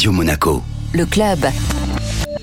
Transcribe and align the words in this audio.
Radio 0.00 0.12
Monaco. 0.12 0.62
Le 0.94 1.04
club. 1.04 1.40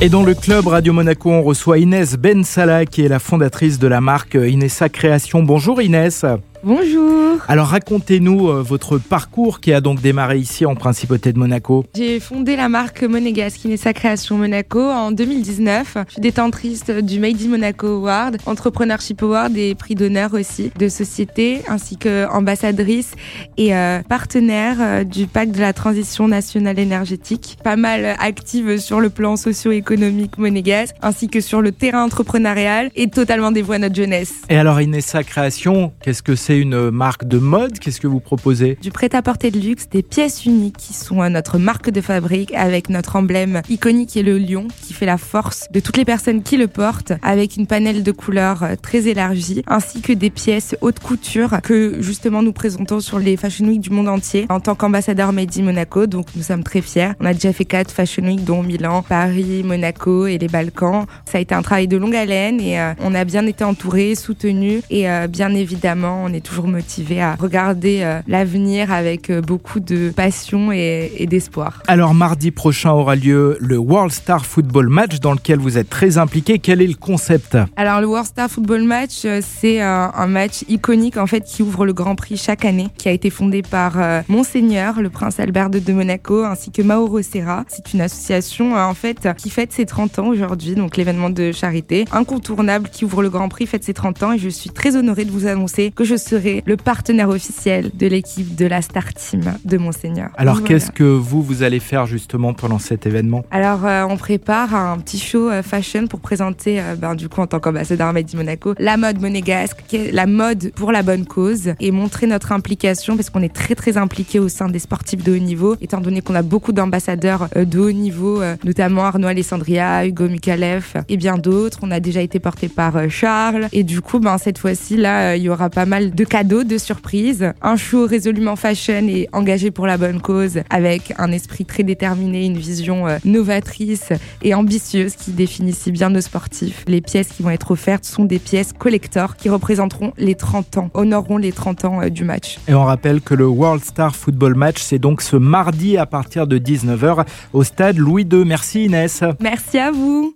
Et 0.00 0.08
dans 0.08 0.22
le 0.22 0.34
club 0.34 0.68
Radio 0.68 0.92
Monaco, 0.92 1.32
on 1.32 1.42
reçoit 1.42 1.78
Inès 1.78 2.14
Ben 2.14 2.44
Salah, 2.44 2.86
qui 2.86 3.04
est 3.04 3.08
la 3.08 3.18
fondatrice 3.18 3.80
de 3.80 3.88
la 3.88 4.00
marque 4.00 4.34
Inessa 4.34 4.88
Création. 4.88 5.42
Bonjour 5.42 5.82
Inès. 5.82 6.24
Bonjour. 6.62 7.38
Alors 7.48 7.68
racontez-nous 7.68 8.50
euh, 8.50 8.60
votre 8.60 8.98
parcours 8.98 9.60
qui 9.60 9.72
a 9.72 9.80
donc 9.80 10.02
démarré 10.02 10.36
ici 10.36 10.66
en 10.66 10.74
Principauté 10.74 11.32
de 11.32 11.38
Monaco. 11.38 11.86
J'ai 11.94 12.20
fondé 12.20 12.54
la 12.54 12.68
marque 12.68 13.02
Monégasque 13.02 13.64
Inessa 13.64 13.94
Création 13.94 14.36
Monaco 14.36 14.78
en 14.78 15.10
2019. 15.10 15.96
Je 16.06 16.12
suis 16.12 16.20
détentrice 16.20 16.84
du 16.84 17.18
Made 17.18 17.40
in 17.42 17.48
Monaco 17.48 17.86
Award, 17.86 18.36
Entrepreneurship 18.44 19.22
Award 19.22 19.56
et 19.56 19.74
prix 19.74 19.94
d'honneur 19.94 20.34
aussi 20.34 20.70
de 20.78 20.90
société, 20.90 21.62
ainsi 21.66 21.96
que 21.96 22.28
ambassadrice 22.30 23.12
et 23.56 23.74
euh, 23.74 24.02
partenaire 24.02 24.76
euh, 24.80 25.04
du 25.04 25.26
pacte 25.26 25.52
de 25.52 25.60
la 25.60 25.72
transition 25.72 26.28
nationale 26.28 26.78
énergétique. 26.78 27.56
Pas 27.64 27.76
mal 27.76 28.16
active 28.18 28.78
sur 28.78 29.00
le 29.00 29.08
plan 29.08 29.36
socio-économique 29.36 30.36
monégasque, 30.36 30.94
ainsi 31.00 31.28
que 31.28 31.40
sur 31.40 31.62
le 31.62 31.72
terrain 31.72 32.04
entrepreneurial 32.04 32.90
et 32.96 33.08
totalement 33.08 33.50
dévouée 33.50 33.76
à 33.76 33.78
notre 33.78 33.94
jeunesse. 33.94 34.42
Et 34.50 34.56
alors 34.56 34.78
Inessa 34.78 35.24
Création, 35.24 35.94
qu'est-ce 36.02 36.22
que 36.22 36.34
c'est 36.34 36.49
une 36.58 36.90
marque 36.90 37.24
de 37.24 37.38
mode 37.38 37.78
Qu'est-ce 37.78 38.00
que 38.00 38.06
vous 38.06 38.20
proposez? 38.20 38.78
Du 38.82 38.90
prêt-à-porter 38.90 39.50
de 39.50 39.58
luxe, 39.58 39.88
des 39.90 40.02
pièces 40.02 40.44
uniques 40.44 40.76
qui 40.76 40.94
sont 40.94 41.28
notre 41.28 41.58
marque 41.58 41.90
de 41.90 42.00
fabrique 42.00 42.52
avec 42.54 42.88
notre 42.88 43.16
emblème 43.16 43.62
iconique 43.68 44.16
est 44.16 44.22
le 44.22 44.38
lion 44.38 44.68
qui 44.82 44.92
fait 44.92 45.06
la 45.06 45.18
force 45.18 45.66
de 45.70 45.80
toutes 45.80 45.96
les 45.96 46.04
personnes 46.04 46.42
qui 46.42 46.56
le 46.56 46.66
portent 46.66 47.12
avec 47.22 47.56
une 47.56 47.66
panel 47.66 48.02
de 48.02 48.12
couleurs 48.12 48.62
euh, 48.62 48.74
très 48.80 49.08
élargie 49.08 49.62
ainsi 49.66 50.00
que 50.00 50.12
des 50.12 50.30
pièces 50.30 50.76
haute 50.80 50.98
couture 50.98 51.60
que 51.62 52.00
justement 52.00 52.42
nous 52.42 52.52
présentons 52.52 53.00
sur 53.00 53.18
les 53.18 53.36
Fashion 53.36 53.66
Week 53.66 53.80
du 53.80 53.90
monde 53.90 54.08
entier 54.08 54.46
en 54.48 54.60
tant 54.60 54.74
qu'ambassadeur 54.74 55.32
Made 55.32 55.50
in 55.58 55.62
Monaco. 55.62 56.06
Donc 56.06 56.26
nous 56.36 56.42
sommes 56.42 56.64
très 56.64 56.80
fiers. 56.80 57.12
On 57.20 57.26
a 57.26 57.34
déjà 57.34 57.52
fait 57.52 57.64
quatre 57.64 57.90
Fashion 57.90 58.24
Week 58.24 58.44
dont 58.44 58.62
Milan, 58.62 59.02
Paris, 59.02 59.62
Monaco 59.64 60.26
et 60.26 60.38
les 60.38 60.48
Balkans. 60.48 61.06
Ça 61.24 61.38
a 61.38 61.40
été 61.40 61.54
un 61.54 61.62
travail 61.62 61.88
de 61.88 61.96
longue 61.96 62.16
haleine 62.16 62.60
et 62.60 62.80
euh, 62.80 62.92
on 63.00 63.14
a 63.14 63.24
bien 63.24 63.46
été 63.46 63.64
entouré, 63.64 64.14
soutenu 64.14 64.82
et 64.90 65.08
euh, 65.08 65.26
bien 65.26 65.54
évidemment 65.54 66.22
on 66.24 66.32
est 66.32 66.39
toujours 66.40 66.68
motivé 66.68 67.20
à 67.20 67.34
regarder 67.34 68.00
euh, 68.02 68.20
l'avenir 68.26 68.92
avec 68.92 69.30
euh, 69.30 69.40
beaucoup 69.40 69.80
de 69.80 70.10
passion 70.10 70.72
et, 70.72 71.12
et 71.16 71.26
d'espoir. 71.26 71.82
Alors 71.86 72.14
mardi 72.14 72.50
prochain 72.50 72.92
aura 72.92 73.16
lieu 73.16 73.56
le 73.60 73.78
World 73.78 74.12
Star 74.12 74.46
Football 74.46 74.88
Match 74.88 75.20
dans 75.20 75.32
lequel 75.32 75.58
vous 75.58 75.78
êtes 75.78 75.90
très 75.90 76.18
impliqué. 76.18 76.58
Quel 76.58 76.82
est 76.82 76.86
le 76.86 76.94
concept? 76.94 77.56
Alors 77.76 78.00
le 78.00 78.06
World 78.06 78.26
Star 78.26 78.50
Football 78.50 78.82
Match, 78.84 79.24
euh, 79.24 79.40
c'est 79.42 79.80
un, 79.80 80.12
un 80.14 80.26
match 80.26 80.64
iconique 80.68 81.16
en 81.16 81.26
fait 81.26 81.42
qui 81.42 81.62
ouvre 81.62 81.86
le 81.86 81.92
Grand 81.92 82.14
Prix 82.14 82.36
chaque 82.36 82.64
année, 82.64 82.88
qui 82.98 83.08
a 83.08 83.12
été 83.12 83.30
fondé 83.30 83.62
par 83.62 83.98
Monseigneur, 84.28 85.00
le 85.00 85.10
prince 85.10 85.40
Albert 85.40 85.70
de, 85.70 85.78
de 85.78 85.92
Monaco, 85.92 86.44
ainsi 86.44 86.70
que 86.70 86.82
Mauro 86.82 87.22
Serra. 87.22 87.64
C'est 87.68 87.92
une 87.92 88.00
association 88.00 88.74
en 88.74 88.94
fait 88.94 89.28
qui 89.36 89.50
fête 89.50 89.72
ses 89.72 89.86
30 89.86 90.18
ans 90.18 90.28
aujourd'hui, 90.28 90.74
donc 90.74 90.96
l'événement 90.96 91.30
de 91.30 91.52
charité 91.52 92.04
incontournable 92.12 92.88
qui 92.88 93.04
ouvre 93.04 93.22
le 93.22 93.30
Grand 93.30 93.48
Prix 93.48 93.66
fête 93.66 93.84
ses 93.84 93.94
30 93.94 94.22
ans 94.22 94.32
et 94.32 94.38
je 94.38 94.48
suis 94.48 94.70
très 94.70 94.96
honorée 94.96 95.24
de 95.24 95.30
vous 95.30 95.46
annoncer 95.46 95.92
que 95.94 96.04
je 96.04 96.16
serai 96.16 96.29
le 96.36 96.76
partenaire 96.76 97.28
officiel 97.28 97.90
de 97.94 98.06
l'équipe 98.06 98.54
de 98.54 98.66
la 98.66 98.82
Star 98.82 99.12
Team 99.14 99.42
de 99.64 99.78
Monseigneur. 99.78 100.30
Alors 100.36 100.56
Voilà. 100.56 100.68
qu'est-ce 100.68 100.90
que 100.90 101.04
vous, 101.04 101.42
vous 101.42 101.62
allez 101.62 101.80
faire 101.80 102.06
justement 102.06 102.54
pendant 102.54 102.78
cet 102.78 103.06
événement? 103.06 103.44
Alors, 103.50 103.84
euh, 103.86 104.04
on 104.08 104.16
prépare 104.16 104.74
un 104.74 104.98
petit 104.98 105.18
show 105.18 105.50
euh, 105.50 105.62
fashion 105.62 106.06
pour 106.06 106.20
présenter, 106.20 106.80
euh, 106.80 106.94
ben, 106.96 107.14
du 107.14 107.28
coup, 107.28 107.40
en 107.40 107.46
tant 107.46 107.60
qu'ambassadeur 107.60 108.12
Made 108.12 108.28
in 108.32 108.36
Monaco, 108.38 108.74
la 108.78 108.96
mode 108.96 109.20
monégasque, 109.20 109.78
qui 109.88 109.96
est 109.96 110.12
la 110.12 110.26
mode 110.26 110.72
pour 110.74 110.92
la 110.92 111.02
bonne 111.02 111.26
cause, 111.26 111.72
et 111.80 111.90
montrer 111.90 112.26
notre 112.26 112.52
implication, 112.52 113.16
parce 113.16 113.30
qu'on 113.30 113.42
est 113.42 113.52
très, 113.54 113.74
très 113.74 113.96
impliqué 113.96 114.38
au 114.38 114.48
sein 114.48 114.68
des 114.68 114.78
sportifs 114.78 115.22
de 115.22 115.34
haut 115.34 115.38
niveau, 115.38 115.76
étant 115.80 116.00
donné 116.00 116.20
qu'on 116.22 116.34
a 116.34 116.42
beaucoup 116.42 116.72
d'ambassadeurs 116.72 117.48
euh, 117.56 117.64
de 117.64 117.78
haut 117.78 117.92
niveau, 117.92 118.40
notamment 118.64 119.04
Arnaud 119.04 119.28
Alessandria, 119.28 120.06
Hugo 120.06 120.28
Mikalev, 120.28 120.94
et 121.08 121.16
bien 121.16 121.38
d'autres. 121.38 121.78
On 121.82 121.90
a 121.90 122.00
déjà 122.00 122.20
été 122.20 122.38
porté 122.38 122.68
par 122.68 123.08
Charles, 123.08 123.68
et 123.72 123.82
du 123.84 124.00
coup, 124.00 124.18
ben, 124.20 124.38
cette 124.38 124.58
fois-ci, 124.58 124.96
là, 124.96 125.36
il 125.36 125.42
y 125.42 125.48
aura 125.48 125.70
pas 125.70 125.86
mal 125.86 126.10
de 126.14 126.19
cadeaux, 126.26 126.64
de 126.64 126.78
surprises, 126.78 127.52
un 127.62 127.76
show 127.76 128.06
résolument 128.06 128.56
fashion 128.56 129.06
et 129.08 129.28
engagé 129.32 129.70
pour 129.70 129.86
la 129.86 129.96
bonne 129.96 130.20
cause, 130.20 130.60
avec 130.70 131.14
un 131.18 131.32
esprit 131.32 131.64
très 131.64 131.82
déterminé, 131.82 132.44
une 132.44 132.58
vision 132.58 133.06
euh, 133.06 133.18
novatrice 133.24 134.10
et 134.42 134.54
ambitieuse 134.54 135.14
qui 135.16 135.30
définit 135.30 135.72
si 135.72 135.92
bien 135.92 136.10
nos 136.10 136.20
sportifs. 136.20 136.84
Les 136.86 137.00
pièces 137.00 137.28
qui 137.28 137.42
vont 137.42 137.50
être 137.50 137.70
offertes 137.70 138.04
sont 138.04 138.24
des 138.24 138.38
pièces 138.38 138.72
collector 138.72 139.36
qui 139.36 139.48
représenteront 139.48 140.12
les 140.18 140.34
30 140.34 140.78
ans, 140.78 140.90
honoreront 140.94 141.38
les 141.38 141.52
30 141.52 141.84
ans 141.84 142.02
euh, 142.02 142.08
du 142.08 142.24
match. 142.24 142.58
Et 142.68 142.74
on 142.74 142.84
rappelle 142.84 143.20
que 143.20 143.34
le 143.34 143.46
World 143.46 143.84
Star 143.84 144.14
Football 144.14 144.54
Match, 144.54 144.82
c'est 144.82 144.98
donc 144.98 145.22
ce 145.22 145.36
mardi 145.36 145.96
à 145.96 146.06
partir 146.06 146.46
de 146.46 146.58
19h 146.58 147.24
au 147.52 147.64
stade 147.64 147.96
Louis 147.96 148.26
II. 148.30 148.44
Merci 148.44 148.84
Inès. 148.84 149.22
Merci 149.40 149.78
à 149.78 149.90
vous 149.90 150.28